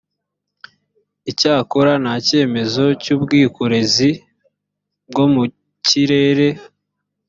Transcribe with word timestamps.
icyakora 1.31 1.91
nta 2.03 2.15
cyemezo 2.27 2.83
cy 3.01 3.09
ubwikorezi 3.15 4.09
bwo 5.09 5.25
mu 5.33 5.43
kirere 5.85 6.47